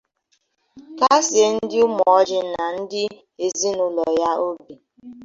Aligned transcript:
kasìé 0.99 1.45
ndị 1.55 1.77
Ụmụoji 1.87 2.37
na 2.53 2.63
ndị 2.77 3.03
ezinụlọ 3.45 4.03
ya 4.21 4.31
obi 4.47 4.73